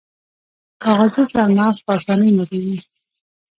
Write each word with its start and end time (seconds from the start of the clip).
کاغذي 0.83 1.23
چهارمغز 1.31 1.77
په 1.85 1.91
اسانۍ 1.97 2.31
ماتیږي. 2.37 2.77